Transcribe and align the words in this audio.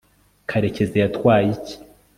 karekezi 0.49 0.95
yatwaye 1.01 1.41
iki 1.55 1.75